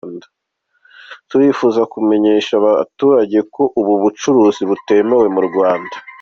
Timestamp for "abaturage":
2.61-3.39